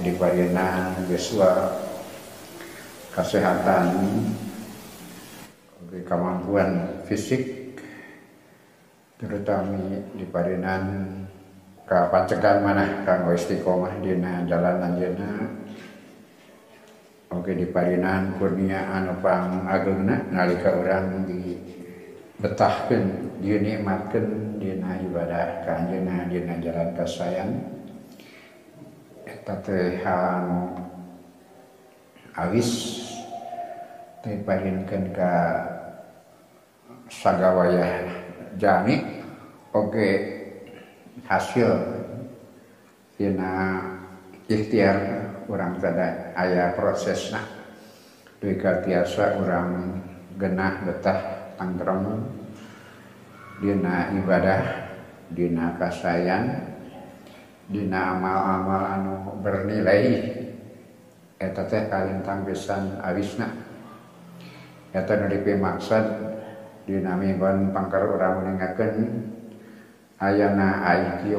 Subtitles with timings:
[0.00, 1.76] diparina geswa
[3.12, 3.86] kesehatan
[6.06, 7.74] kemampuan fisik
[9.20, 9.76] terutama
[10.16, 10.82] di parinan
[11.84, 13.02] ke pancegan mana?
[13.02, 15.30] Kanggo istiqomah dina jalan anjeuna
[17.34, 21.58] oke di parinan kurnia anu pang agengna nalika urang di
[22.38, 27.79] betahkeun dinikmatkeun dina ibadah ka dina jalan kasayan
[29.50, 30.78] anu
[32.38, 32.70] awis
[34.22, 35.32] parinkeun ka
[37.10, 38.06] sagawaya
[38.54, 39.02] jami
[39.74, 40.08] oke
[41.26, 41.68] hasil
[43.18, 43.82] dina
[44.46, 44.98] ikhtiar
[45.50, 47.42] orang tada ayah prosesna.
[48.40, 50.00] Duika tiasa orang
[50.40, 52.24] genah betah tanggrem
[53.60, 54.88] dina ibadah
[55.28, 56.69] dina kasayan
[57.70, 59.14] Dina amal-amal anu
[59.46, 60.02] bernilai
[61.38, 63.46] eta teh kalintang pisan awisna
[64.90, 66.04] eta nu dipimaksud
[66.90, 69.22] dina mingguan pangker urang ningakeun
[70.18, 71.30] ayana IQ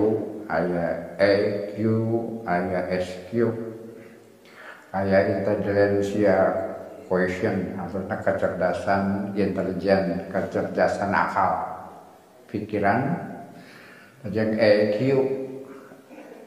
[0.48, 1.78] aya EQ
[2.48, 3.32] aya SQ
[4.96, 6.38] aya intelijensia
[7.12, 11.54] quotient atau kecerdasan intelijen kecerdasan akal
[12.48, 13.28] pikiran.
[14.32, 14.98] Jeung EQ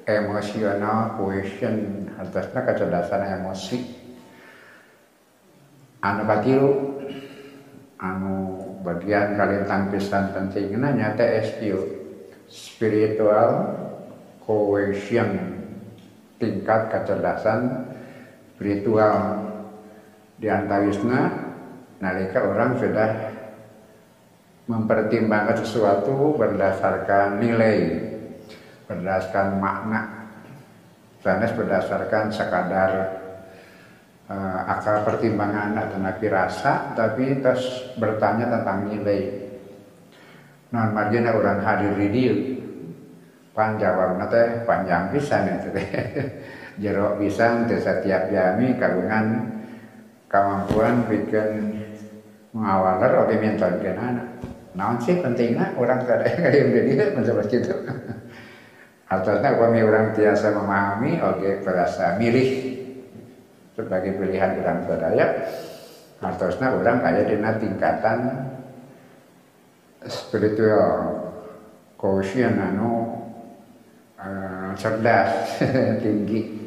[0.04, 3.78] emosional quotient atasnya kecerdasan emosi.
[6.04, 6.72] Anu katilu
[7.96, 8.36] anu
[8.84, 11.60] bagian kalintang pisan pentingnya nyata SQ
[12.44, 13.72] spiritual
[14.44, 15.40] quotient
[16.36, 17.88] tingkat kecerdasan
[18.54, 19.40] spiritual
[20.36, 21.32] di antawisna
[22.04, 23.10] nalika orang sudah
[24.68, 27.78] mempertimbangkan sesuatu berdasarkan nilai
[28.98, 30.02] berdasarkan makna.
[31.24, 32.92] Sanes berdasarkan sekadar
[34.28, 39.42] uh, akal pertimbangan atau nabi rasa tapi terus bertanya tentang nilai.
[40.68, 42.24] Non margina orang hadir di
[43.54, 45.86] panjang teh panjang pisan itu teh.
[46.82, 49.48] Jerok pisang teh setiap jami kagungan
[50.26, 51.78] kemampuan bikin
[52.50, 54.28] mengawaler oke minta anak.
[54.74, 57.74] Naon sih pentingnya orang kada yang jadi mencoba gitu
[59.14, 62.48] artinya kami orang biasa memahami oke berasa milih
[63.78, 65.26] sebagai pilihan orang sadaya
[66.18, 68.18] artinya orang kaya di tingkatan
[70.08, 71.24] spiritual
[71.96, 73.16] quotient anu
[74.20, 75.60] uh, cerdas
[76.04, 76.60] tinggi.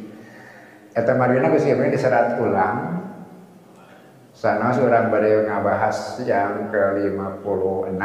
[0.98, 2.98] Eta Marina geus diserat ulang.
[4.34, 7.98] Sana seorang badai ngabahas yang ke-56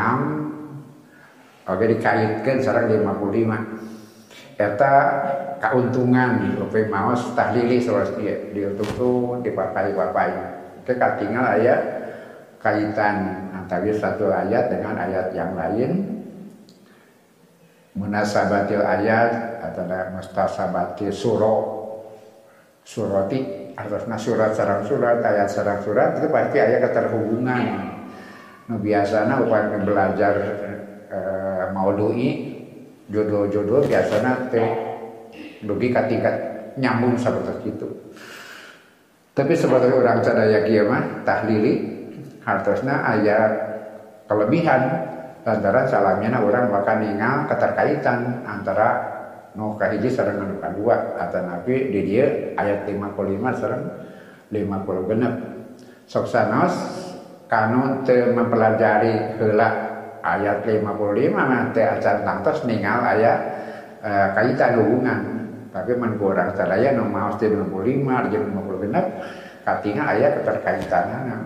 [1.68, 3.91] Oke dikaitkan sekarang 55
[4.60, 4.94] Eta
[5.62, 10.30] keuntungan Rupi maos tahlili soal dia diuntung dipakai-pakai.
[10.82, 11.80] Oke katingal ayat
[12.58, 15.90] kaitan antara satu ayat dengan ayat yang lain.
[17.92, 19.84] Munasabatil ayat atau
[20.16, 21.56] mustasabatil suro.
[22.82, 27.64] Surati atasna surat sarang surat ayat sarang surat itu pasti ayat keterhubungan.
[28.66, 30.34] Nah, biasanya upaya belajar
[31.06, 31.20] e,
[31.70, 32.51] maudui
[33.10, 34.68] jodoh-jodoh biasanya teh
[35.64, 36.36] dugi tingkat
[36.76, 37.88] nyambung seperti itu.
[39.32, 42.04] Tapi sebagai orang sadaya kieu mah tahlili
[42.44, 43.52] hartosna ayat
[44.28, 45.08] kelebihan
[45.42, 48.88] lantaran salamnya orang bakal ningal keterkaitan antara
[49.56, 51.16] nu kahiji sareng anu kadua.
[51.16, 53.84] Atau nabi di dia ayat 55 sareng
[54.52, 55.34] 50 genep.
[56.04, 56.74] Sok sanos
[57.48, 59.81] kanu teu mempelajari heula
[60.22, 63.32] ayat 55 mah teh acan tangtos ningal aya
[63.98, 65.20] e, kaitan hubungan.
[65.74, 69.06] Tapi mun kurang sadaya nu maos di 65 jeung 50 genep
[69.64, 71.38] katinga aya keterkaitanana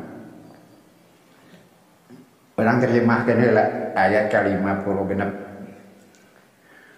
[2.56, 3.64] Orang terjemahkan heula
[3.94, 5.30] ayat ke 50 genep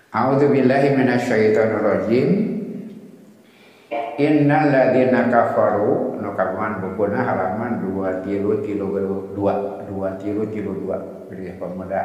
[0.08, 2.28] A'udzu billahi minasyaitonir rajim.
[4.18, 8.86] Innal ladzina kafaru nu kagungan bukuna halaman 2 tilu tilu
[9.32, 12.02] 2 2 tilu tilu 2 pilih pemuda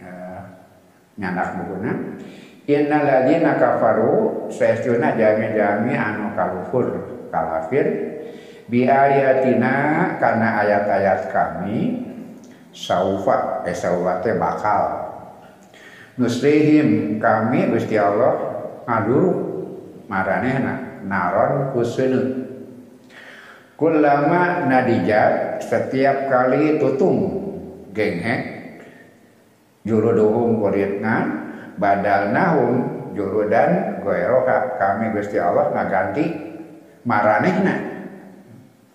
[0.00, 0.40] uh,
[1.20, 2.16] nyanak bukuna.
[2.64, 6.88] Innal ladzina kafaru saestuna jami-jami anu kalufur
[7.28, 7.86] kalafir
[8.72, 12.08] bi ayatina karena ayat-ayat kami
[12.72, 15.12] saufa eh saufa teh bakal.
[16.16, 19.20] Nusrihim kami Gusti Allah ngadu
[20.08, 22.46] maranehna naron kuseun
[23.76, 27.18] kulama nadijat setiap kali tutung
[27.90, 28.34] genghe
[29.82, 31.14] juruduhum kulitna
[31.76, 36.24] badalnahum jurudan goeroha kami Gusti Allah ngaganti
[37.04, 37.74] maranehna.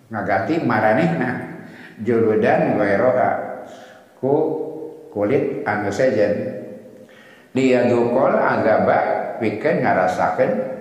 [0.08, 1.30] Ngaganti maranehna.
[2.02, 3.30] Jurudan goeroha
[4.18, 4.34] ku
[5.10, 6.62] kulit anu sejen.
[7.54, 10.77] Dia dukol agaba bikin ngarasakan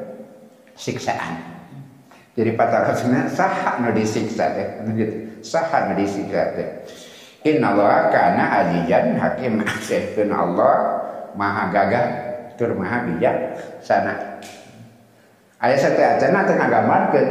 [0.78, 1.42] siksaan.
[2.38, 4.68] Jadi patarasna sah nu disiksa teh?
[4.94, 5.42] Gitu.
[5.42, 6.70] Sah nu disiksa teh?
[7.50, 9.66] Inna Allah kana azijan hakim.
[9.82, 11.02] Sehkeun Allah
[11.34, 12.06] maha gagah
[12.62, 14.38] tur maha bijak sana.
[15.58, 17.30] Ayat satu acana teu ngagambarkeun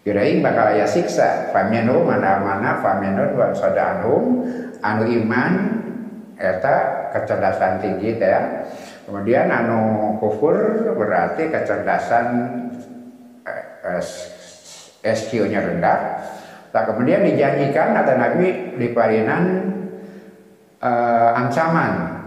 [0.00, 1.52] kirain bakal aya siksa.
[1.52, 4.48] Famenu mana mana famenu wa sadanhum
[4.80, 5.52] anu iman
[6.40, 6.76] eta
[7.12, 8.32] kecerdasan tinggi teh.
[9.08, 9.80] Kemudian anu
[10.20, 12.26] kufur berarti kecerdasan
[13.48, 14.04] eh,
[15.02, 15.98] SQ-nya rendah.
[16.68, 19.44] Tak kemudian dijanjikan kata Nabi di parinan
[20.84, 22.20] uh, ancaman.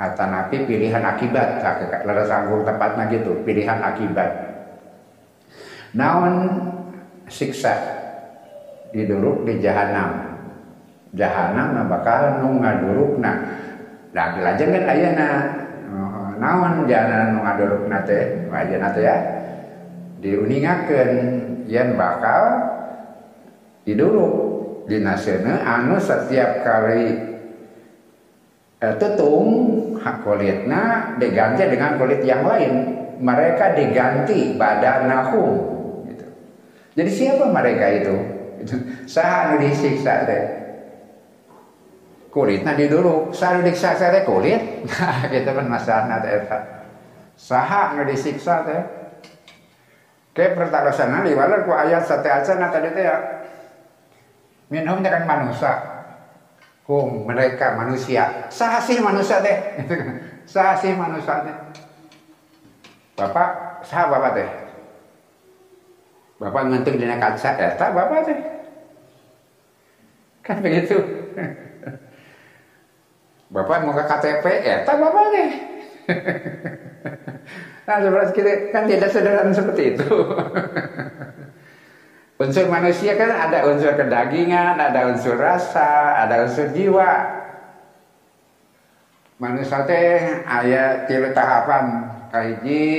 [0.00, 1.60] Atau Nabi pilihan akibat.
[2.08, 4.30] Lalu sanggung tempatnya gitu pilihan akibat.
[5.92, 6.34] Naon
[7.28, 7.76] siksa
[8.90, 10.34] diduruk di jahanam
[11.14, 13.32] jahanam nah bakal nu ngadurukna.
[14.14, 15.63] Nah kan ayana oh,
[16.38, 19.16] naon jahanam nu ngadurukna teh ayeuna teh ya.
[20.24, 21.12] Diuningakeun
[21.68, 22.42] yen bakal
[23.84, 24.34] diduruk.
[24.84, 27.16] Di nasional anu setiap kali
[28.84, 29.48] eh, tutung
[29.96, 32.72] hak kulitnya diganti dengan kulit yang lain.
[33.14, 35.52] Mereka diganti badan nahum
[36.10, 36.26] gitu.
[36.98, 38.16] jadi siapa mereka itu?
[39.12, 40.63] Sah anu disiksa deh
[42.34, 44.90] kulitnya diduruk sah anu disiksa deh kulit.
[45.30, 46.42] Gitu kan masalah teh
[47.38, 48.82] sah anu disiksa teh?
[50.34, 53.16] Kayak pertarusan di walau ku ayat sate acan tadi teh ya.
[54.66, 55.72] Minhum kan manusia.
[56.90, 58.50] Hum mereka manusia.
[58.50, 59.58] Sahasi manusia deh
[60.52, 61.56] sahasi manusia deh
[63.14, 64.48] bapak sah bapak teh?
[66.42, 68.38] Bapak ngentung di kaca ya tak bapak teh.
[70.42, 70.98] Kan begitu
[73.54, 75.50] bapak mau ke KTP ya tak bapak teh
[77.86, 80.08] nah sebenarnya kita kan tidak sederhana seperti itu.
[82.34, 87.30] Unsur manusia kan ada unsur kedagingan, ada unsur rasa, ada unsur jiwa.
[89.38, 92.90] Manusia teh ayat tilu tahapan kahiji.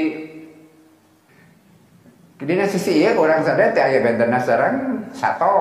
[2.40, 5.60] Dina sisi iya orang sadar teh ayat bentena sarang satu,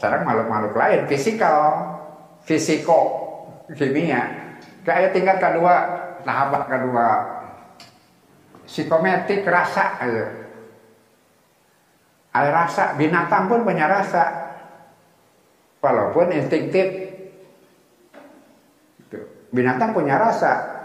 [0.00, 1.84] sarang makhluk-makhluk lain fisikal,
[2.48, 3.21] fisiko,
[3.70, 4.22] kimia.
[4.82, 5.74] Ke ayat tingkat kedua,
[6.26, 7.08] tahapan kedua
[8.66, 10.42] psikometrik rasa ayo
[12.32, 14.56] ada rasa, binatang pun punya rasa.
[15.84, 16.88] Walaupun instinktif.
[19.04, 19.20] Gitu.
[19.52, 20.80] Binatang punya rasa.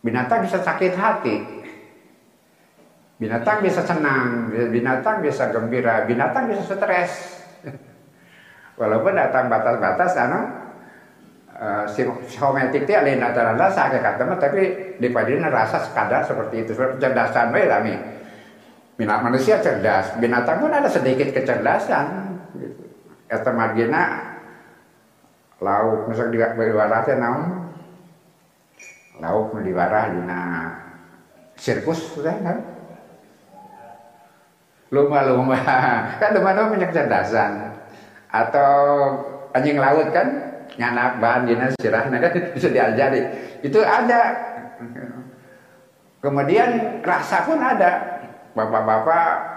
[0.00, 1.36] Binatang bisa sakit hati.
[3.20, 7.12] Binatang bisa senang, binatang bisa gembira, binatang bisa stres.
[8.80, 10.40] Walaupun datang batas-batas anu
[11.56, 14.62] uh, psikometrik itu ada rasa kata tapi
[15.00, 17.96] di rasa sekadar seperti itu, kecerdasan we lami
[18.96, 22.32] Minat manusia cerdas, binatang pun ada sedikit kecerdasan.
[22.56, 22.80] Gitu.
[23.28, 24.32] Eta margina
[25.60, 27.68] lauk misal di beriwarah teh naon?
[29.20, 30.40] Lauk di warah dina
[31.60, 32.56] sirkus teh kan?
[34.88, 35.60] Lumba-lumba
[36.16, 37.76] kan lumba punya kecerdasan
[38.32, 38.72] atau
[39.52, 40.45] anjing laut kan
[40.76, 43.20] nyanak bahan dina sirahna kan bisa diajari
[43.64, 44.36] itu ada
[46.20, 48.20] kemudian rasa pun ada
[48.56, 49.56] bapak-bapak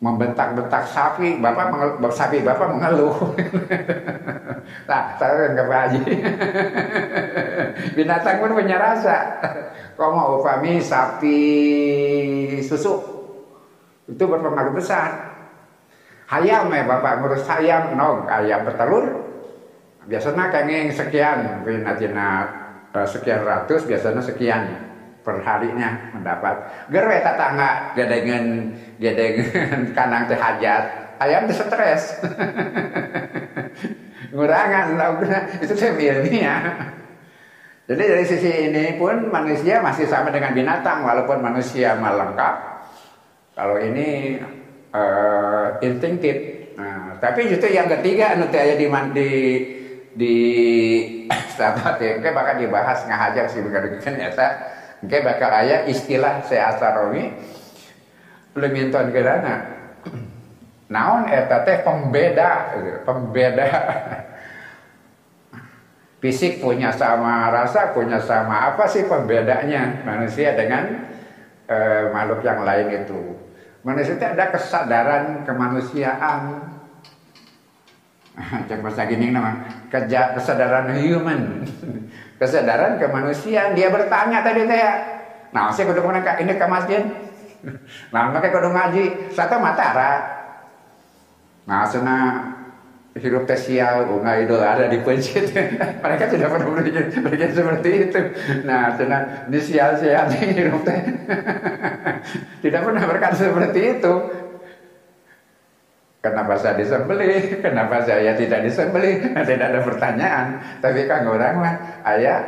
[0.00, 3.12] membentak-bentak sapi, bapak mengeluh, sapi bapak mengeluh.
[4.88, 6.00] nah, saya kan haji.
[8.00, 9.16] Binatang pun punya rasa.
[10.00, 11.38] Kau mau upami sapi
[12.64, 12.96] susu
[14.08, 15.36] itu berpengaruh besar.
[16.32, 19.19] Hayam ya bapak ngurus hayam, no ayam bertelur.
[20.08, 22.48] Biasanya kenging sekian, natina
[22.96, 24.62] eh, sekian ratus, biasanya sekian
[25.20, 26.88] perharinya mendapat.
[26.88, 28.44] Gerwe tetangga gedengan
[28.96, 30.84] gedengan kanang teh hajat.
[31.20, 32.16] Ayam teh stres.
[34.32, 34.96] Ngurangan
[35.60, 36.62] itu saya ilmiah.
[37.90, 42.86] Jadi dari sisi ini pun manusia masih sama dengan binatang walaupun manusia melengkap
[43.58, 44.38] kalau ini
[44.94, 46.70] uh, instinktif.
[46.78, 49.30] Nah, tapi justru yang ketiga nanti aja di di
[50.20, 50.36] di
[51.56, 54.28] sahabat ya bakal dibahas ngahajar sih bukan ya
[55.00, 57.32] Oke, bakal ayah istilah seasarawi
[58.52, 59.64] leminton gerana.
[60.92, 62.76] Naon eta teh pembeda,
[63.08, 63.68] pembeda.
[66.20, 71.08] Fisik punya sama rasa, punya sama apa sih pembedanya manusia dengan
[71.64, 71.76] e,
[72.12, 73.40] makhluk yang lain itu?
[73.80, 76.69] Manusia itu ada kesadaran kemanusiaan.
[78.68, 81.66] Cek bahasa gini nama kerja kesadaran human,
[82.40, 83.74] kesadaran kemanusiaan.
[83.74, 84.90] Dia bertanya tadi saya,
[85.50, 87.02] nah saya kudu mana ini ke masjid,
[88.14, 90.40] nah makanya kudu ngaji, satu matara.
[91.68, 92.16] Nah, sana
[93.14, 95.44] hidup tes sial, bunga itu ada di masjid.
[96.02, 98.20] Mereka tidak pernah berpikir, berpikir seperti itu.
[98.66, 100.98] Nah, karena di sial-sial hidup teh
[102.64, 104.14] tidak pernah berkata seperti itu.
[106.20, 107.56] Kenapa saya disembeli?
[107.64, 109.24] Kenapa saya tidak disembeli?
[109.32, 110.46] Nah, tidak ada pertanyaan.
[110.84, 111.74] Tapi kan orang mah
[112.12, 112.44] ayah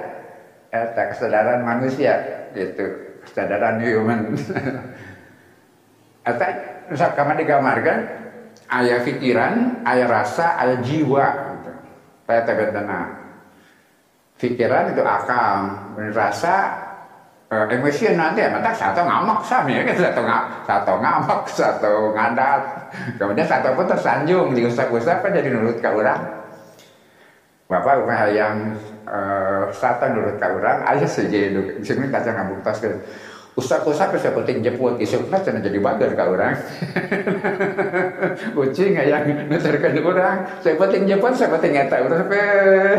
[0.69, 2.21] eh, kesadaran manusia
[2.53, 4.37] gitu, kesadaran human.
[6.29, 6.53] Atau
[7.17, 7.99] kamar digambarkan
[8.77, 11.27] ayah pikiran, ayah rasa, ayah jiwa.
[12.29, 13.01] Saya tebet dana.
[14.37, 15.57] Pikiran itu akal,
[16.13, 16.57] rasa,
[17.53, 22.63] uh, emosi nanti ya, satu ngamak sami ya, satu ngam, satu ngamak, satu ngadat.
[23.21, 26.41] Kemudian satu pun tersanjung, diusap-usap kan jadi nurut ke orang.
[27.69, 31.41] Bapak rumah yang uh, satu nurut ke orang, ayah saja
[31.85, 32.81] sini kaca ngabuk tas
[33.53, 36.57] Ustaz-ustaz bisa penting jemput isukna cina jadi bagar ke orang.
[38.57, 40.49] Kucing yang nuturkan orang.
[40.65, 42.01] Saya penting jemput, saya penting ngeta.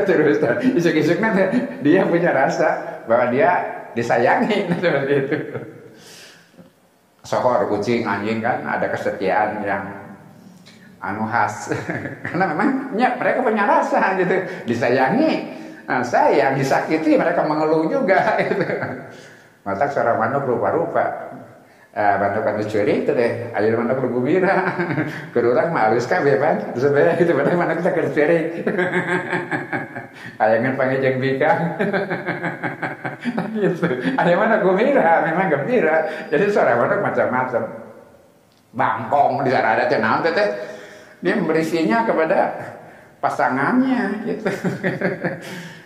[0.06, 0.38] Terus
[0.78, 1.34] isuk-isukna
[1.82, 5.38] dia punya rasa bahwa dia disayangi seperti itu.
[7.24, 9.84] Sohor kucing anjing kan ada kesetiaan yang
[11.00, 11.72] anu khas.
[12.28, 14.36] Karena memang ya, mereka punya rasa gitu.
[14.68, 15.62] Disayangi.
[15.84, 18.64] Nah, saya yang disakiti mereka mengeluh juga gitu.
[19.64, 21.32] Mata seorang manuk rupa-rupa.
[21.94, 24.66] Eh, manuk anu curi itu deh, ayo manuk lu gembira.
[25.30, 28.40] Kerurang mah halus kan beban, sebenarnya itu benar manuk kita kercuri.
[30.42, 31.52] Panggil jeng bika.
[33.56, 33.88] gitu.
[34.20, 35.96] Ada mana gembira, memang gembira.
[36.28, 37.64] Jadi seorang manuk macam-macam.
[38.74, 40.50] Bangkong di sana ada tenang teteh.
[41.24, 42.40] Dia berisinya kepada
[43.24, 44.50] pasangannya gitu.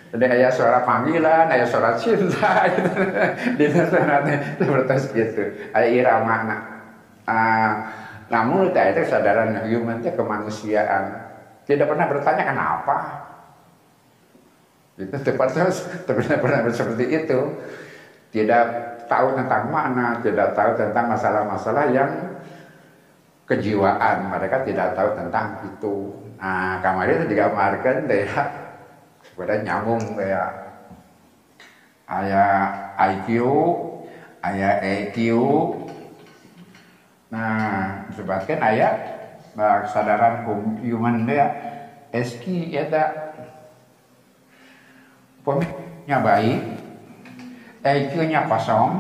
[0.08, 3.02] Jadi ayah suara panggilan, ayah suara cinta, gitu.
[3.60, 4.56] di nasarane
[4.96, 5.44] seperti itu.
[5.76, 6.36] Ayah irama.
[6.48, 6.60] Nah,
[7.28, 7.72] uh,
[8.32, 11.28] namun itu kesadaran human kemanusiaan.
[11.68, 13.27] Tidak pernah bertanya kenapa.
[14.98, 15.38] Itu tidak
[16.44, 17.40] pernah seperti itu.
[18.34, 18.66] Tidak
[19.08, 22.12] tahu tentang mana, tidak tahu tentang masalah-masalah yang
[23.48, 24.28] kejiwaan.
[24.34, 25.96] Mereka tidak tahu tentang itu.
[26.38, 28.28] Nah, kamar itu digambarkan deh
[29.38, 30.50] pada nyambung kayak
[32.10, 32.52] ayah
[32.98, 33.30] IQ,
[34.44, 35.18] ayah EQ.
[37.32, 38.94] Nah, sebabkan ayah
[39.58, 40.46] kesadaran
[40.86, 41.50] human dia
[42.14, 43.27] SQ ya tak
[45.48, 46.62] pemikirannya baik,
[47.88, 48.92] EQ-nya kosong,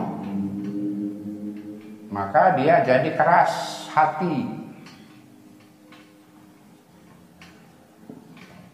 [2.07, 3.51] maka dia jadi keras
[3.91, 4.47] hati.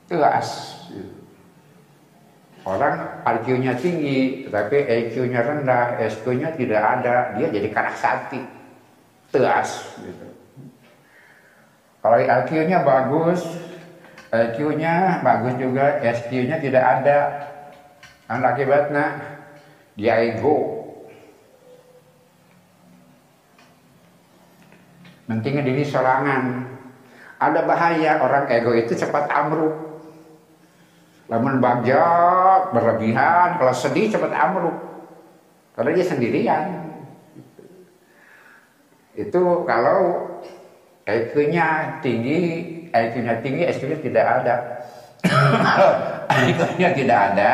[0.05, 0.49] Keras.
[2.63, 8.39] Orang IQ-nya tinggi, tapi EQ-nya rendah, SQ-nya tidak ada, dia jadi sakti,
[9.35, 9.99] teas.
[9.99, 10.27] Gitu.
[11.99, 13.43] Kalau IQ-nya bagus,
[14.31, 17.17] IQ-nya bagus juga, SQ-nya tidak ada.
[18.33, 19.05] Dan akibatnya
[19.93, 20.89] dia ego.
[25.29, 26.65] Mentingnya diri sorangan.
[27.37, 30.01] Ada bahaya orang ego itu cepat amruk.
[31.29, 34.81] Lamun bajak, berlebihan, kalau sedih cepat amruk.
[35.77, 36.65] Karena dia sendirian.
[39.13, 40.25] Itu kalau
[41.05, 42.41] IQ-nya tinggi,
[42.89, 44.55] IQ-nya tinggi, SQ-nya tidak ada.
[46.49, 47.53] IQ-nya tidak ada,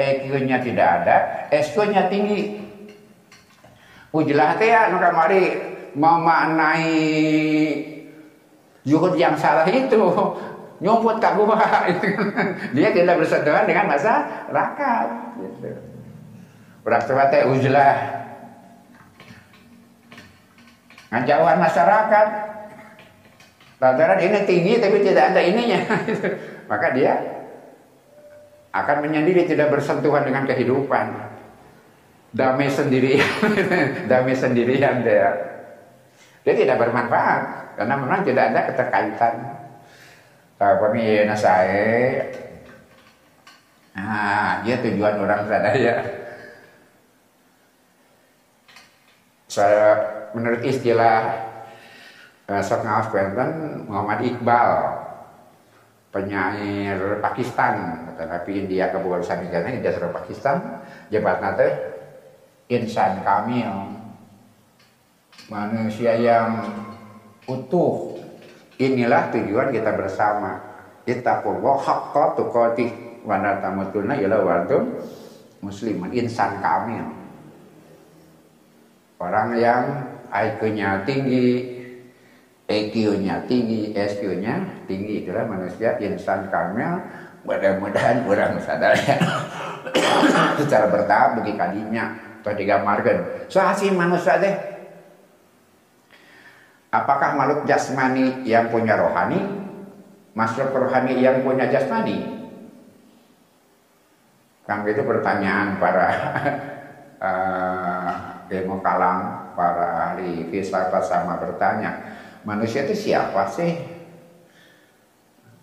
[0.00, 1.16] EQ-nya tidak ada,
[1.52, 2.56] SQ-nya tinggi.
[4.10, 5.54] Ujilah teh ya, kamari
[5.94, 6.90] memaknai
[8.82, 10.00] zuhud yang salah itu.
[10.80, 11.60] Nyumput ke gua.
[12.74, 15.70] Dia tidak bersentuhan dengan masyarakat gitu.
[16.80, 17.96] berarti teh ujlah.
[21.12, 22.26] Ngajauhan masyarakat
[23.76, 25.80] lantaran ini tinggi tapi tidak ada ininya.
[26.70, 27.39] Maka dia
[28.70, 31.06] akan menyendiri tidak bersentuhan dengan kehidupan.
[32.30, 33.26] Damai sendirian.
[34.10, 35.30] Damai sendirian dia.
[36.46, 39.34] Dia tidak bermanfaat karena memang tidak ada keterkaitan.
[40.60, 42.28] Kami na saya
[43.90, 45.96] nah dia tujuan orang sana ya.
[49.50, 49.86] Saya
[50.30, 51.50] menurut istilah
[52.46, 53.10] uh, sok ngawas
[53.90, 54.70] Muhammad Iqbal
[56.10, 58.06] penyair Pakistan.
[58.18, 60.56] Tetapi India kebugaran negara India serta Pakistan.
[61.08, 61.68] Jebat nate
[62.70, 63.96] insan kamil
[65.50, 66.62] manusia yang
[67.46, 68.18] utuh.
[68.80, 70.60] Inilah tujuan kita bersama.
[71.06, 73.22] Kita haqqa tuqatih.
[73.26, 74.96] Wa la tamutunna illa wa antum
[76.16, 77.06] insan kamil.
[79.20, 79.84] Orang yang
[80.32, 81.79] IQ-nya tinggi
[82.70, 85.26] EQ-nya tinggi, SQ-nya tinggi.
[85.26, 87.02] Itulah manusia insan kamil.
[87.42, 89.18] Mudah-mudahan kurang sadar ya.
[90.62, 92.14] Secara bertahap bagi kadinya.
[92.40, 93.50] Atau digambarkan.
[93.50, 94.54] Sohasi manusia deh.
[96.94, 99.42] Apakah makhluk jasmani yang punya rohani?
[100.38, 102.22] Makhluk rohani yang punya jasmani?
[104.64, 106.08] Kan itu pertanyaan para
[107.18, 108.10] uh,
[108.46, 113.72] ilmu kalam, para ahli filsafat sama bertanya manusia itu siapa sih?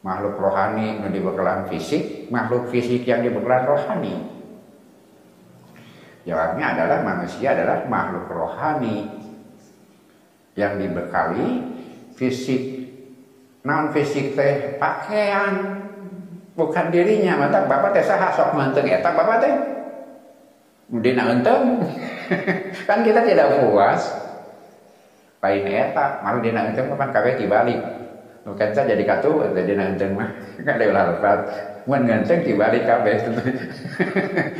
[0.05, 4.15] Makhluk rohani yang dibekalan fisik, makhluk fisik yang dibekalan rohani.
[6.27, 9.07] Jawabnya adalah manusia adalah makhluk rohani
[10.55, 11.63] yang dibekali
[12.15, 12.88] fisik.
[13.67, 15.84] Non fisik teh pakaian
[16.55, 19.53] bukan dirinya mata bapak teh sah sok manteng eta bapak teh
[20.88, 21.27] dina
[22.88, 24.26] kan kita tidak puas
[25.38, 27.79] pain eta malu dina henteu mah kabeh dibalik
[28.48, 30.29] bukan saja jadi katu eta dina henteu mah
[30.62, 31.39] kada ulah lepat
[31.88, 33.15] mun ngenteng dibalik kabeh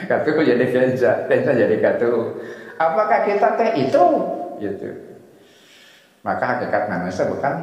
[0.10, 2.40] katu jadi kenca kenca jadi katu.
[2.78, 4.04] Apakah kita teh itu?
[4.62, 4.90] Gitu.
[6.22, 7.56] Maka hakikat manusia bukan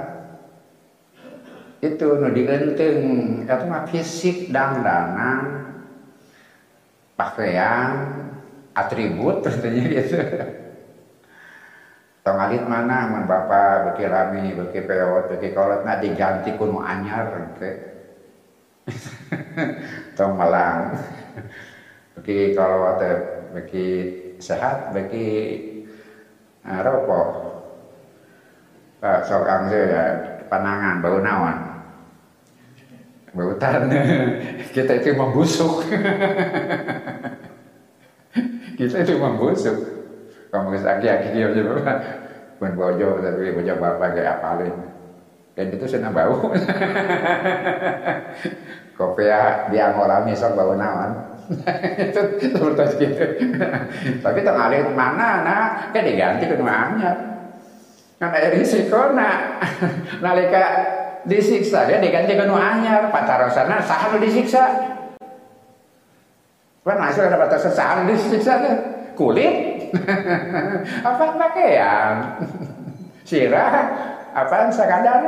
[1.85, 2.99] itu nu dienteng
[3.44, 5.68] itu mah fisik dandanan
[7.12, 7.92] pakaian
[8.73, 10.16] atribut tentunya gitu
[12.24, 13.12] tong alit mana?
[13.12, 17.70] Mun bapak beki rami beki peot beki kolot nah diganti kuno anyar ke
[20.16, 20.96] tong malang.
[22.16, 23.14] Beki teh
[23.54, 23.87] beki
[24.42, 25.26] sehat beki
[26.64, 27.28] uh, rokok
[29.04, 30.04] uh, sok angse ya
[30.48, 31.58] panangan bau nawan
[33.34, 33.90] bau tan
[34.74, 35.84] kita itu membusuk
[38.78, 39.93] kita itu membusuk
[40.55, 41.51] kamu aki-aki dia
[42.62, 44.71] pun bojo tapi bojo bapak kayak apalin
[45.59, 46.55] dan itu senang bau
[48.99, 51.11] kopi ya dia ngorami sok bau nawan
[51.99, 52.23] itu
[52.55, 53.25] seperti gitu
[54.23, 57.17] tapi alit mana nah kan diganti ke anyar
[58.23, 59.59] karena risiko nak
[60.23, 60.64] nalika
[61.27, 63.11] disiksa dia diganti ke anyar
[63.51, 64.64] sana sah disiksa
[66.87, 68.75] kan masuk ada batasan sah disiksa kan
[69.19, 69.73] kulit
[71.09, 72.14] apa pakaian?
[73.24, 73.72] Sirah,
[74.37, 75.22] apa sekadar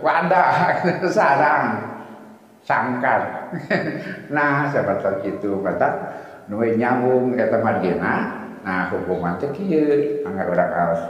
[0.00, 0.80] wadah,
[1.16, 1.66] sarang,
[2.64, 3.52] sangkar.
[4.34, 5.88] nah, seperti itu kata
[6.48, 8.42] nuwe nyambung kata margina.
[8.64, 11.02] Nah, hukuman teh kieu, anggar urang kaos.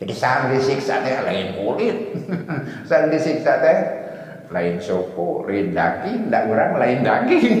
[0.00, 2.16] Jadi sarang disiksa teh lain kulit.
[2.88, 3.78] sarang disiksa teh
[4.48, 7.60] lain suku, lain daging, ndak urang lain daging.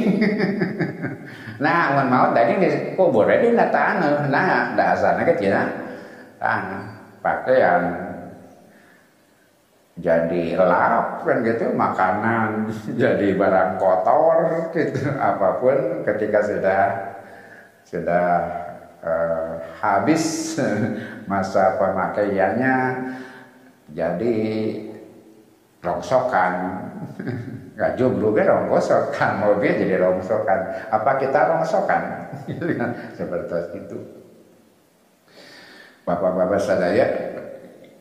[1.60, 5.68] Nah mun mau daging di kubur di tanah nah dasarnya kecil nah
[6.40, 6.82] tanah
[7.20, 7.82] pakaian
[10.00, 15.76] jadi lap kan gitu makanan jadi barang kotor gitu apa pun
[16.08, 16.84] ketika sudah
[17.84, 18.28] sudah
[19.04, 19.52] uh,
[19.84, 20.56] habis
[21.30, 22.76] masa pemakaiannya
[23.92, 24.36] jadi
[25.84, 26.52] rongsokan
[27.80, 30.92] Gak jomblo kan rongsokan, mobil jadi rongsokan.
[30.92, 32.28] Apa kita rongsokan?
[33.16, 33.98] Seperti itu.
[36.04, 37.06] Bapak-bapak sadaya,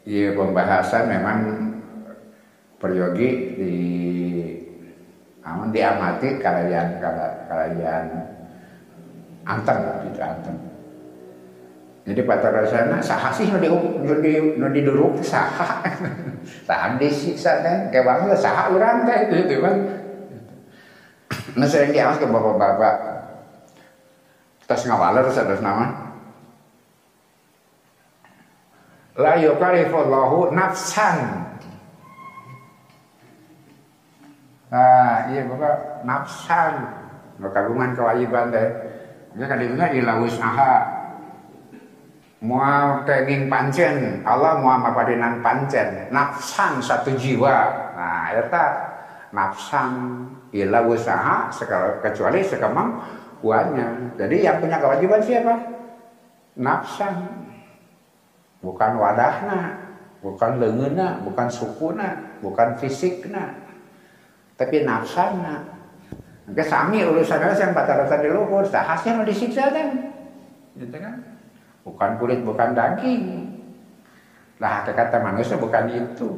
[0.04, 1.39] ya pembahasan memang
[2.76, 3.76] peryogi di
[5.44, 7.00] aman diamati kalian
[7.48, 8.04] kalian
[9.48, 9.78] antem
[10.10, 10.68] gitu antem
[12.08, 15.52] jadi pada rasanya sah sih nu di nu di duruk sah
[16.66, 17.94] sah disiksa teh.
[17.94, 19.78] Kayak bangsa sah urang teh gitu kan.
[21.60, 22.96] Nah sering diawas ke bapak-bapak.
[24.66, 26.16] Tas ngawaler terus nama.
[29.20, 31.18] La yukalifullahu nafsan.
[34.72, 36.08] Nah iya bapak.
[36.08, 36.74] Nafsan.
[37.38, 38.70] Kagungan kewajiban teh.
[39.38, 40.99] Ya kan dibilang ilawus aha
[42.39, 44.23] Mua kenging pancen.
[44.23, 46.08] Allah mua mapadinan pancen.
[46.08, 47.58] Nafsan satu jiwa.
[47.99, 48.65] Nah eta
[49.36, 50.23] nafsan
[50.56, 51.52] ila usaha
[52.02, 52.97] kecuali sekemang
[53.45, 55.56] uangnya jadi yang punya kewajiban siapa?
[56.56, 57.28] Nafsan.
[58.63, 63.52] Bukan wadahna bukan lengena bukan sukuna bukan fisikna.
[64.56, 65.80] Tapi nafsana
[66.49, 70.17] Maka sami urusan yang rasa di luhur, mau disiksa kan.
[70.73, 71.38] Gitu kan?
[71.89, 73.49] Bukan kulit, bukan daging.
[74.62, 76.30] Lah kata manusia bukan itu.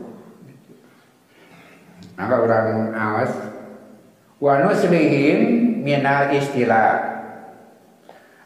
[2.15, 3.33] Maka orang awas
[4.39, 5.37] wa nuslihim
[5.83, 7.11] minal istilah.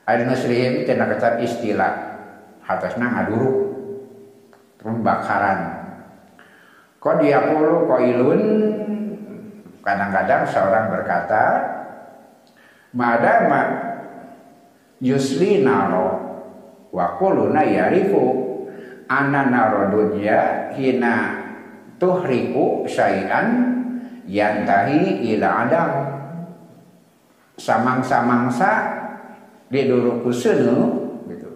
[0.09, 1.93] Ada nuslihim itu kata istilah.
[2.65, 3.57] Hatasna ngaduruk
[4.81, 5.59] pembakaran.
[6.97, 8.41] Kau dia puluh koilun
[9.85, 11.43] kadang-kadang seorang berkata,
[12.89, 13.61] madama
[14.97, 16.24] yusli naro
[16.95, 18.23] wa kuluna yarifu
[19.12, 21.43] anna naro dunya hina
[21.99, 23.75] tuhriku syai'an
[24.23, 25.91] yantahi ila adam
[27.60, 28.71] samang-samangsa
[29.67, 31.51] diduruk kusunu gitu.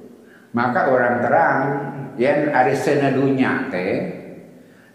[0.52, 1.62] Maka orang terang
[2.20, 2.76] yang ari
[3.16, 3.94] dunya teh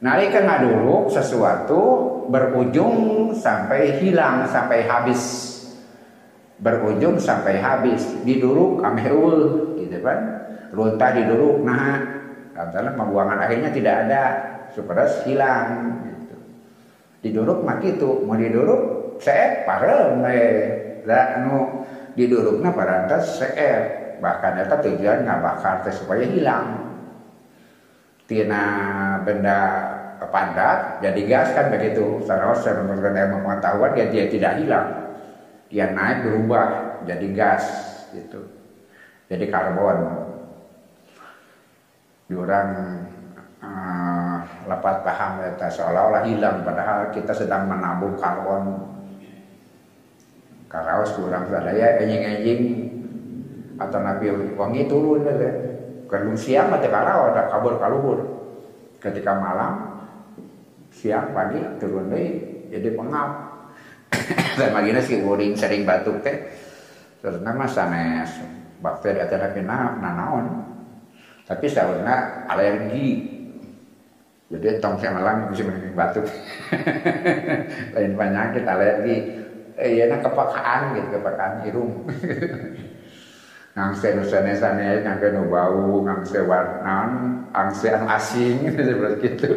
[0.04, 1.80] nalika ngaduruk sesuatu
[2.28, 5.53] berujung sampai hilang sampai habis
[6.58, 8.22] berujung sampai habis.
[8.22, 10.20] Diduruk ameul gitu kan.
[10.74, 12.02] Runtah diduruk nah
[12.54, 14.24] karena pembuangan akhirnya tidak ada.
[14.74, 16.34] Supaya hilang gitu.
[17.22, 20.18] diduruk mah itu mau diduruk seep parem
[21.06, 21.86] lah nu
[22.18, 24.18] didurukna parantas seep.
[24.18, 26.90] Bahkan itu tujuan nggak bakar supaya hilang.
[28.24, 28.64] Tina
[29.22, 29.60] benda
[30.24, 32.18] padat jadi gas kan begitu.
[32.24, 35.03] Saros menurut ilmu pengetahuan dia, dia tidak hilang
[35.74, 37.66] dia naik berubah jadi gas
[38.14, 38.46] gitu.
[39.26, 40.30] Jadi karbon.
[42.30, 42.68] Di orang
[43.58, 44.38] uh,
[44.70, 46.62] lepas paham ya seolah-olah hilang.
[46.62, 48.86] Padahal kita sedang menabung karbon.
[50.70, 52.62] Karaos kurang sadaya enjing-enjing
[53.74, 55.34] atau nabi wangi turun ya
[56.06, 58.18] Kerlung siang mati kalau ada kabur kaluhur.
[59.02, 60.06] Ketika malam,
[60.94, 62.30] siang pagi turun deh
[62.70, 63.30] jadi pengap.
[64.54, 66.36] Dan magina si uring sering batuk teh.
[67.20, 68.30] Terus nama sanes
[68.78, 70.46] bakteri atau na nanaon.
[71.44, 73.34] Tapi saudara alergi.
[74.52, 76.24] Jadi tong saya malam bisa mengenai batuk.
[77.96, 79.16] Lain penyakit alergi.
[79.74, 81.92] Eh, ya kepekaan gitu, kepekaan irung.
[83.74, 89.50] ngangse nusane-sane ngangse nu bau ngangse warnan angse anu asing seperti itu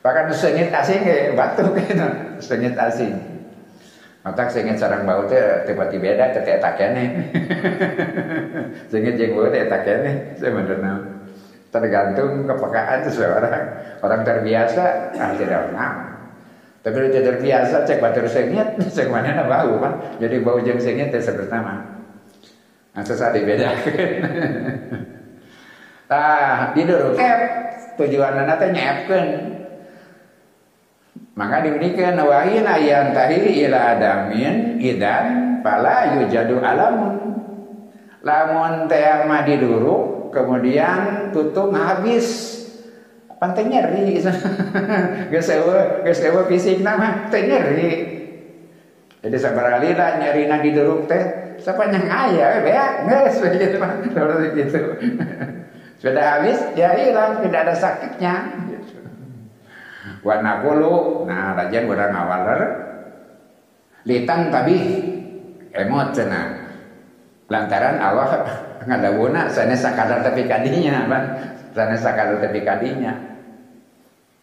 [0.00, 2.08] bahkan sengit asing ya batuk gitu
[2.40, 3.12] sengit asing
[4.24, 7.28] Matak sengit sarang bau teh tiba-tiba beda teh tak kene.
[8.90, 10.96] sengit jeung bau teh tak kene sebenarnya.
[11.68, 13.64] Tergantung kepekaan seseorang.
[14.00, 15.92] Orang terbiasa ah tidak pernah.
[16.80, 20.16] Tapi tidak terbiasa cek batur sengit, cek mana bau kan.
[20.16, 21.84] Jadi bau jeung sengit teh sama.
[22.96, 23.76] Nah, sesat dibedakan.
[26.08, 27.40] Tah, didur kep
[28.00, 29.28] tujuan nanti nyepkeun.
[31.34, 37.42] Maka diberikan wahin ayat tahi ila adamin idan pala yujadu alamun.
[38.22, 42.54] Lamun teh mah diduruk kemudian tutup habis.
[43.34, 44.14] Pantai nyeri
[45.34, 47.92] geus geus fisik nama teh nyeri.
[49.20, 54.80] Jadi sabarali lah nyeri na diduruk teh siapa yang kaya ya nges begitu seperti itu
[56.02, 58.63] sudah habis ya hilang tidak ada sakitnya
[60.24, 62.60] warna kulu nah rajan udah ngawaler
[64.08, 64.76] litan tapi
[65.72, 66.64] emot cina.
[67.44, 68.40] Lantaran Allah
[68.88, 71.04] ngadawuna sana sakadar tapi kadinya
[71.76, 73.12] sana sakadar tapi kadinya.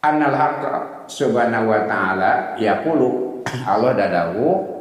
[0.02, 0.64] Annal haqq
[1.06, 4.72] subhanahu wa ta'ala yaqulu Allah dadawu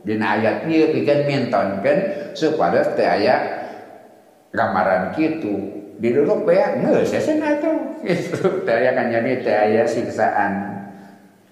[0.00, 3.36] Dina ayat ieu pikeun mintonkeun supaya teu aya
[4.48, 5.79] gambaran kitu.
[6.00, 8.00] Diduduk bae geus cenah tuh.
[8.08, 10.80] Itu teu aya kan jadi siksaan.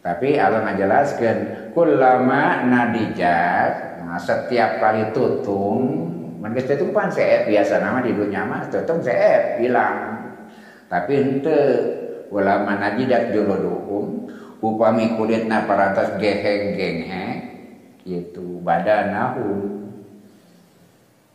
[0.00, 6.08] Tapi Allah ngajelaskeun kullama nadijat nah, setiap kali tutung
[6.40, 10.16] geus tutung pan seep biasa nama di dunia mah tutung seep hilang.
[10.88, 11.60] Tapi ente
[12.32, 14.32] ulama nadidat juluduhum
[14.64, 17.26] upami kulitna parantos geheng-genghe
[18.08, 19.92] yaitu badanahum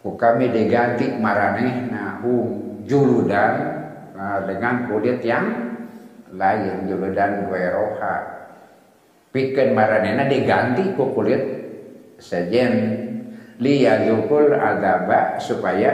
[0.01, 3.53] kami diganti maraneh nahum juludan
[4.15, 5.47] uh, dengan kulit yang
[6.33, 8.15] lain juludan weroha.
[9.33, 11.41] Pikeun maranehna diganti ku kulit
[12.21, 13.01] sejen.
[13.61, 15.93] Liyadzukul adaba supaya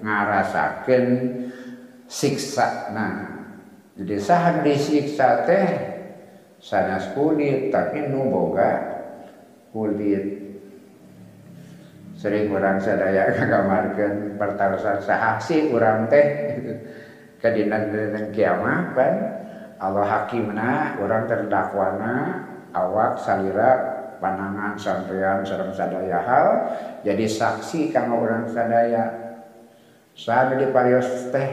[0.00, 1.06] ngarasakeun
[2.06, 3.14] siksa nah
[3.96, 5.68] jadi sahan disiksa teh
[6.60, 8.72] sanes kulit tapi nu boga
[9.72, 10.35] kulit
[12.26, 16.26] sering orang sadaya kagamarkeun pertarusan sahaksi urang teh?
[17.40, 17.78] Ka dina
[18.34, 19.14] kiamat pan.
[19.78, 22.42] Allah hakimna urang terdakwana
[22.74, 23.70] awak salira
[24.18, 26.48] panangan sampean sareng sadaya hal.
[27.06, 29.06] Jadi saksi kanggo urang sadaya.
[30.16, 31.50] Saha di parios teh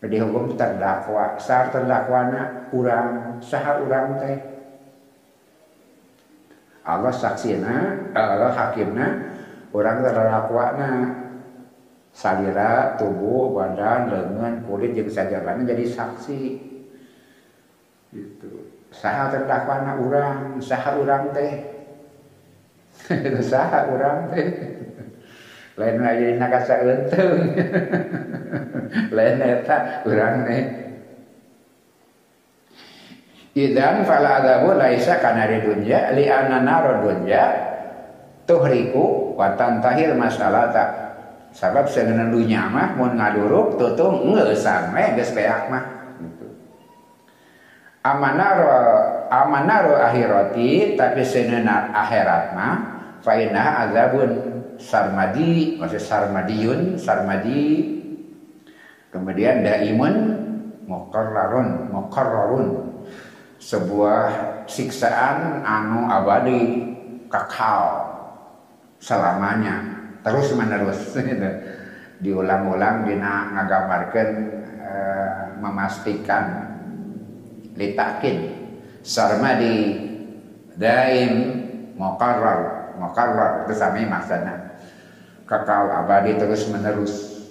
[0.00, 1.36] di hukum terdakwa.
[1.36, 4.38] Sah terdakwana urang sah urang teh?
[6.82, 9.31] Allah saksina Allah hakimna
[9.72, 10.90] orang terdakwana
[12.12, 16.40] salira tubuh badan lengan kulit jeung sajabana jadi saksi.
[18.12, 18.50] Itu
[18.92, 21.72] saha terdakwana urang saha urang teh.
[23.50, 24.46] Saha urang teh.
[25.80, 27.56] Lain lagi nak kasa untung
[29.16, 30.62] lain eta urang teh.
[33.52, 37.61] Idan fala adabu laisa kana di dunya li anna naro dunya
[38.46, 41.14] tuhriku wa tantahil masalata
[41.52, 45.84] sabab seungeun dunya mah mun ngaduruk tutung ngeusan we geus mah.
[46.18, 46.46] Gitu.
[48.02, 48.72] Amanaro
[49.30, 52.74] amanaro akhirati tapi seungeun akhirat mah
[53.22, 54.30] fa inna azabun
[54.80, 58.00] sarmadi maksud sarmadiyun sarmadi.
[59.12, 60.14] Kemudian daimun
[60.88, 62.66] muqarrarun muqarrarun.
[63.62, 64.26] Sebuah
[64.66, 66.90] siksaan anu abadi
[67.30, 68.01] kakal
[69.02, 69.98] selamanya.
[70.22, 71.50] Terus menerus gitu.
[72.22, 74.28] diulang-ulang dina ngagambarkan
[74.78, 74.92] e,
[75.58, 76.70] memastikan
[77.74, 78.54] litakin
[79.02, 79.98] sarmadi
[80.78, 81.34] daim
[81.98, 84.78] muqarrar muqarrar itu sami maksudnya.
[85.50, 87.42] Kekal abadi terus menerus.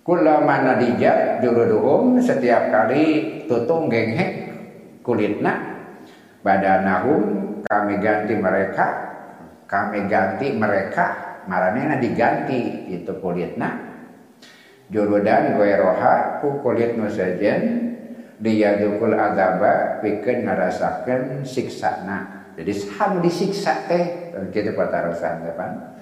[0.00, 3.04] Kulama nadijat juruduhum setiap kali
[3.44, 4.48] tutung genghek
[5.04, 5.84] kulitna
[6.40, 7.20] badanahum
[7.68, 9.10] kami ganti mereka
[9.70, 13.78] kami ganti mereka maranehna diganti itu kulitna
[14.90, 17.94] juludan roha ku kulit nu sajen
[18.42, 25.94] dukul azaba pikeun ngarasakeun siksana jadi saham disiksa teh kitu patarosan teh pan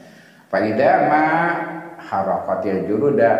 [0.49, 1.25] faida ma
[2.01, 3.33] harakatil juluda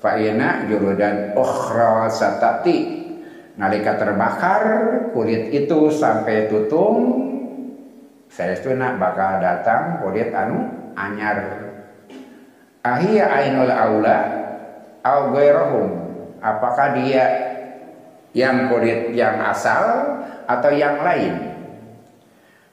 [0.00, 2.98] faina juludan ukhra satati.
[3.60, 4.64] Nalika terbakar
[5.12, 7.29] kulit itu sampai tutung
[8.30, 8.54] saya
[8.94, 11.66] bakal datang kulit anu anyar.
[12.86, 14.18] Ahia ainul aula
[15.02, 15.88] au ghairahum.
[16.40, 17.26] Apakah dia
[18.32, 19.82] yang kulit yang asal
[20.46, 21.34] atau yang lain?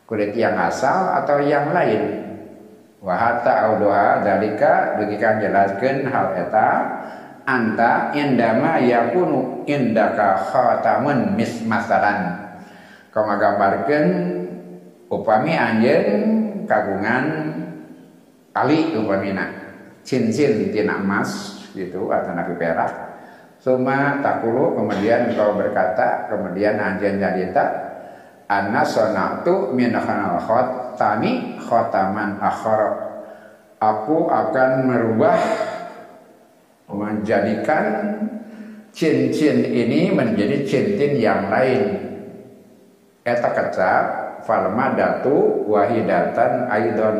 [0.08, 2.24] Kulit yang asal atau yang lain?
[3.04, 6.70] Wahata audoha dalika begikan jelaskan hal eta.
[7.48, 12.48] Anta indama yakunu indaka khatamun mismasalan
[13.18, 14.06] kau ngagambarkeun
[15.08, 16.14] upami anjeun
[16.68, 17.26] kagungan
[18.52, 19.48] kali upamina
[20.04, 22.92] cincin tina emas gitu atau nabi perak.
[23.58, 27.66] Suma takulu kemudian kau berkata kemudian anjen jadita
[28.48, 32.82] anna sonatu min khanal khatami khataman akhar
[33.82, 35.38] aku akan merubah
[36.88, 37.86] menjadikan
[38.96, 42.08] cincin ini menjadi cincin yang lain.
[43.28, 47.18] Eta kecap falmadatu wahidatan aidon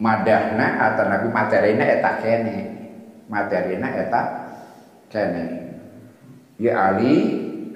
[0.00, 2.58] madahna atau nabi materina eta kene.
[3.28, 4.22] Materina eta
[5.12, 5.44] kene.
[6.56, 7.14] Ya Ali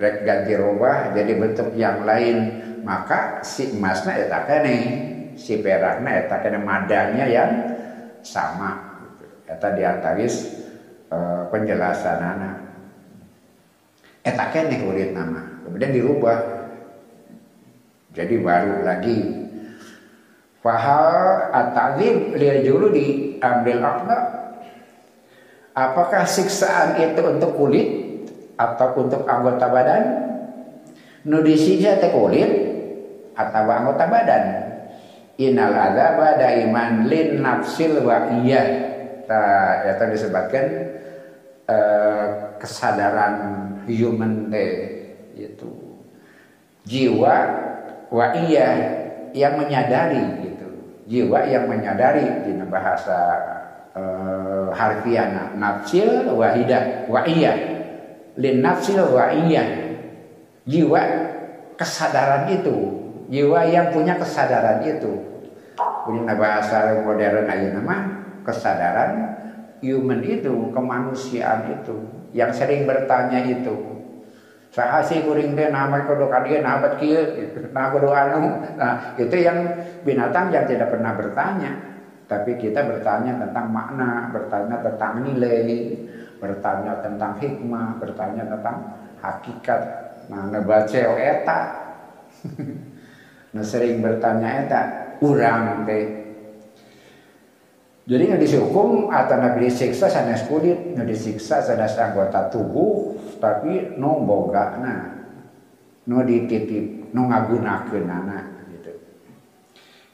[0.00, 2.64] rek ganti rubah jadi bentuk yang lain.
[2.80, 4.76] Maka si emasna eta kene.
[5.36, 6.58] Si perakna eta kene.
[6.64, 7.52] Madahnya yang
[8.24, 8.96] sama.
[9.44, 10.64] Eta diantaris
[11.12, 11.18] e,
[11.52, 12.64] penjelasan anak
[14.24, 15.60] eta kene kulit nama.
[15.68, 16.53] Kemudian dirubah
[18.14, 19.42] jadi baru lagi
[20.64, 24.18] Fahal at-ta'zim lil juludi ambil akna
[25.74, 27.90] Apakah siksaan itu untuk kulit
[28.54, 30.02] atau untuk anggota badan?
[31.26, 32.46] Nudisinya teh kulit
[33.34, 34.44] atau anggota badan.
[35.34, 38.62] Innal adzaba daiman lin nafsil wa iya.
[39.26, 40.66] Nah, itu disebutkan
[41.66, 42.26] eh,
[42.62, 43.34] kesadaran
[43.90, 44.70] human teh
[45.34, 45.74] itu
[46.86, 47.36] jiwa wa
[48.12, 48.68] iya
[49.34, 50.44] yang menyadari
[51.04, 53.18] jiwa yang menyadari di bahasa
[53.92, 57.52] uh, harfiah nafsil wahidah wa iya.
[58.34, 59.64] Lin nafsil wa iya.
[60.64, 61.00] Jiwa
[61.76, 62.76] kesadaran itu
[63.28, 65.12] jiwa yang punya kesadaran itu.
[66.04, 67.96] Punya bahasa modern aja nama
[68.44, 69.36] kesadaran
[69.84, 71.96] human itu kemanusiaan itu.
[72.34, 73.93] Yang sering bertanya itu
[74.74, 77.70] sahasi kuring teh nama kudu kadieu nabat kieu gitu.
[77.70, 78.74] Nah kudu anu.
[78.74, 79.58] Nah, itu yang
[80.02, 81.72] binatang yang tidak pernah bertanya,
[82.26, 85.94] tapi kita bertanya tentang makna, bertanya tentang nilai,
[86.42, 88.76] bertanya tentang hikmah, bertanya tentang
[89.22, 89.82] hakikat.
[90.26, 91.60] Nah, nebace eta
[93.54, 94.80] nah sering bertanya eta
[95.22, 96.23] urang teh
[98.04, 104.20] jadi nggak dihukum atau nabi disiksa sanes kulit nggak disiksa sanes anggota tubuh tapi no
[104.20, 105.02] boga nah
[106.04, 108.92] no dititip no ngagunakeun anak gitu.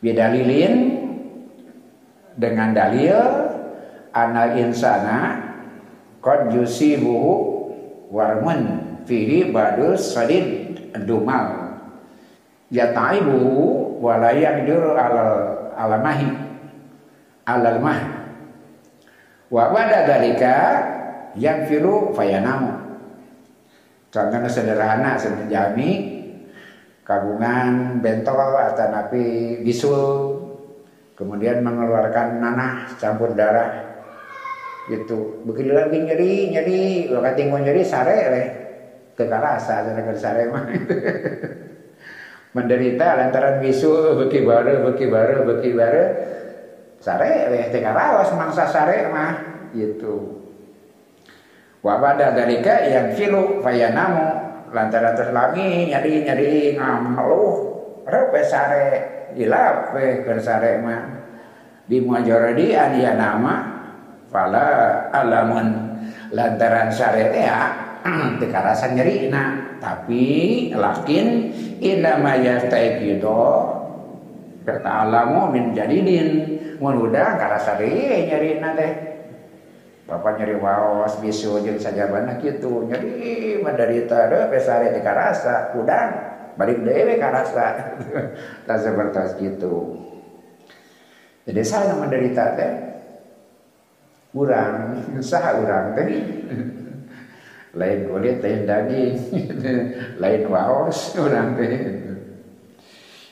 [0.05, 0.75] Beda lilin
[2.39, 3.19] dengan dalil
[4.15, 5.19] ana insana
[6.23, 7.33] qad yusibuhu
[8.13, 11.75] warmun fihi badus sadid dumal.
[12.71, 13.43] Yataibu
[13.99, 15.25] wala yaqdiru ala
[15.75, 16.40] alamahi
[17.59, 18.01] alal mah.
[19.51, 20.57] Wa ba'da dalika
[21.67, 22.71] filu fayanamu.
[24.11, 25.15] Contohnya sederhana
[25.47, 26.19] jami
[27.07, 30.07] kagungan bentol atau napi bisul
[31.15, 33.87] kemudian mengeluarkan nanah campur darah
[34.91, 35.47] gitu.
[35.47, 36.81] Begitu lagi nyeri nyeri
[37.15, 38.47] waktu tinggal nyeri sare leh
[39.15, 40.65] kekarasa cara sare mah.
[42.55, 46.05] Menderita lantaran bisu beki bare beki bare beki bare
[47.01, 49.33] sare leh tekarawas mangsa sare mah
[49.73, 50.37] gitu.
[51.81, 54.37] Wabada darika yang filu fayanamu
[54.69, 57.57] lantaran terus lagi nyari nyari ngameluh
[58.05, 58.87] repe sare
[59.33, 61.03] ilap pe sare mah.
[61.89, 63.55] Di muajoradi ania nama
[64.29, 64.69] fala
[65.11, 65.89] alamun.
[66.31, 67.59] Lantaran syariat ya
[68.41, 71.51] tekarasan nyeri nah tapi lakin
[71.83, 73.80] inama yastaiqido
[74.79, 76.29] kata alamu min jadidin.
[76.81, 78.93] Mun udah karasa nyeri na teh.
[80.09, 82.89] Bapak nyeri waos bisu jeung sajabana kitu.
[82.89, 86.11] Nyeri menderita deh pesare di karasa udang
[86.59, 87.95] balik dewe karasa
[88.67, 89.97] tak seperti gitu.
[91.45, 92.73] Jadi saya menderita teh
[94.33, 96.09] kurang usaha kurang teh.
[97.71, 99.15] Lain kulit lain daging
[100.19, 102.00] lain waos kurang teh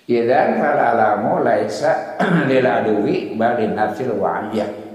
[0.09, 2.17] Idan falalamu laisa
[2.49, 4.89] lil aduwi bali nafsil wa'iyah.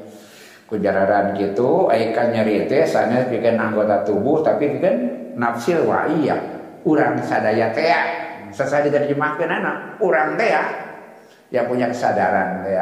[0.65, 4.95] Kujararan gitu aikan nyari teh sana bikin anggota tubuh tapi bikin
[5.38, 6.41] nafsil wa'iyah.
[6.84, 7.93] Urang sadaya teh
[8.49, 10.49] sesuai diterjemahkan anak urang teh
[11.54, 12.73] yang punya kesadaran teh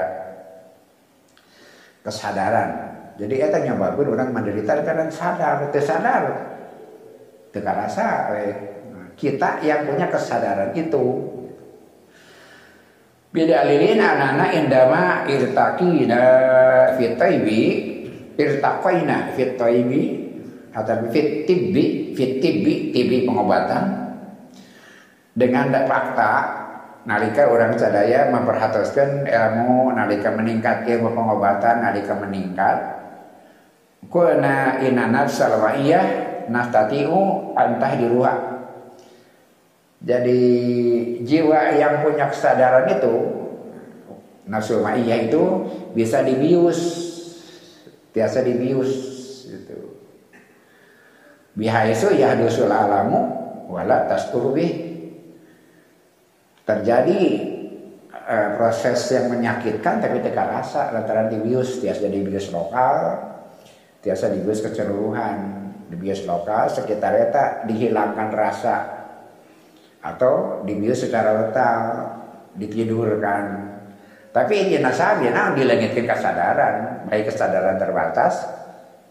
[2.01, 2.91] kesadaran
[3.21, 6.23] jadi eta nyebabkeun orang menderita karena sadar, teu sadar.
[7.53, 8.33] Teu rasa
[8.89, 11.37] nah, kita yang punya kesadaran itu.
[13.31, 16.23] Beda lilin anak-anak indama irtaqina
[16.99, 17.63] fit taibi
[18.35, 19.31] irtaqaina
[20.71, 23.83] atau fit tibbi fit tibbi pengobatan
[25.31, 26.31] dengan fakta
[27.07, 33.01] nalika orang sadaya memperhatikan ilmu nalika meningkat ilmu pengobatan nalika meningkat
[34.11, 36.01] Kuna ina nafsal wa iya
[36.49, 38.50] nastatiu antah di ruha.
[40.01, 40.41] Jadi
[41.21, 43.15] jiwa yang punya kesadaran itu
[44.49, 45.43] nafsu ma'iyah itu
[45.93, 47.09] bisa dibius.
[48.11, 48.91] Biasa dibius
[49.47, 49.79] itu
[51.55, 53.29] bihaisu yahdusul alamu
[53.71, 54.67] wala tasturbi
[56.67, 57.19] terjadi
[58.11, 63.21] uh, proses yang menyakitkan tapi teka rasa lantaran dibius biasa jadi bius lokal
[64.01, 65.61] tiasa dibius keseluruhan.
[65.91, 69.00] Dibius lokal sekitar eta dihilangkan rasa
[70.01, 71.81] atau dibius secara letal
[72.57, 73.71] ditidurkan
[74.31, 77.03] tapi ini ya nah dilengitkan kesadaran.
[77.11, 78.47] Baik kesadaran terbatas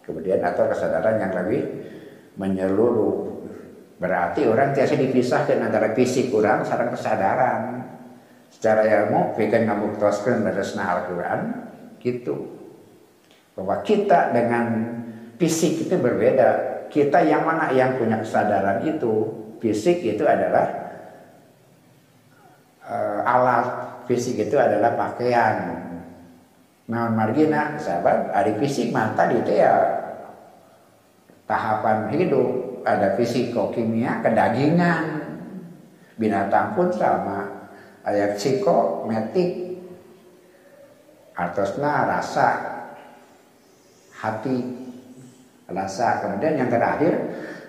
[0.01, 1.61] kemudian atau kesadaran yang lebih
[2.41, 3.29] menyeluruh.
[4.01, 7.85] Berarti orang tiasa dipisahkan antara fisik orang sarang kesadaran.
[8.49, 9.69] Secara ilmu bikin
[10.01, 11.41] toskan dari Al-Quran
[12.01, 12.37] gitu.
[13.61, 14.89] Bahwa kita dengan
[15.37, 16.73] fisik itu berbeda.
[16.89, 19.31] Kita yang mana yang punya kesadaran itu,
[19.63, 20.80] fisik itu adalah
[22.91, 23.67] uh, alat,
[24.11, 25.79] fisik itu adalah pakaian.
[26.91, 29.71] Naon margina, sahabat, ada fisik mata itu ya
[31.47, 35.23] tahapan hidup, ada kimia, kedagingan.
[36.19, 37.71] Binatang pun sama,
[38.05, 39.81] ada psikometik,
[41.33, 42.49] atasnya rasa,
[44.21, 44.59] hati,
[45.65, 46.21] rasa.
[46.21, 47.15] Kemudian yang terakhir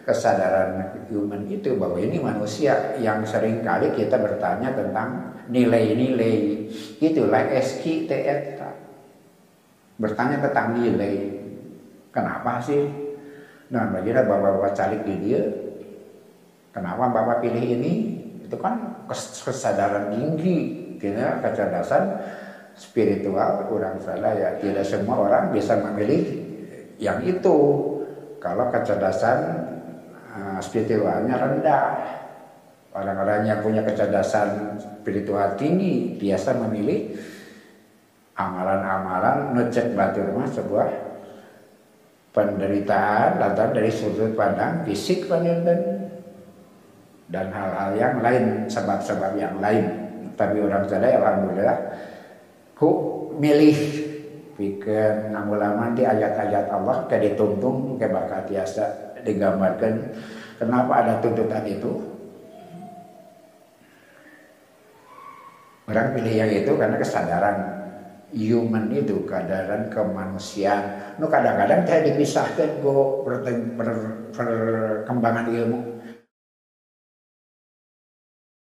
[0.05, 6.67] kesadaran human itu bahwa ini manusia yang sering kali kita bertanya tentang nilai-nilai.
[6.97, 8.61] Itulah SKTF
[10.01, 11.15] bertanya tentang nilai.
[12.09, 12.81] Kenapa sih?
[13.71, 15.41] Nah bagaimana bapak-bapak calik di dia?
[16.75, 17.93] Kenapa bapak pilih ini?
[18.43, 20.57] Itu kan kesadaran tinggi
[20.99, 22.03] kita kecerdasan
[22.75, 23.67] spiritual.
[23.71, 26.23] Orang salah ya tidak semua orang bisa memilih
[26.99, 27.57] yang itu.
[28.41, 29.69] Kalau kecerdasan
[30.63, 31.85] spiritualnya rendah.
[32.91, 37.15] Orang-orang yang punya kecerdasan spiritual tinggi biasa memilih
[38.35, 40.89] amalan-amalan ngecek batur mah sebuah
[42.35, 45.63] penderitaan datang dari sudut pandang fisik dan
[47.31, 49.87] dan hal-hal yang lain sebab-sebab yang lain.
[50.35, 51.77] Tapi orang saya alhamdulillah
[52.75, 52.91] ku
[53.39, 53.77] milih
[54.59, 59.93] pikir lama di ayat-ayat Allah kayak dituntun kayak bakat biasa digambarkan.
[60.61, 61.91] Kenapa ada tuntutan itu?
[65.91, 67.57] Orang pilih yang itu karena kesadaran.
[68.31, 71.19] Human itu kesadaran kemanusiaan.
[71.19, 73.27] Nu kadang-kadang saya dipisahkan go
[74.31, 75.90] perkembangan ilmu